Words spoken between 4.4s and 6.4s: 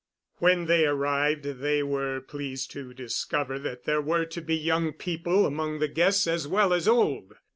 be young people among the guests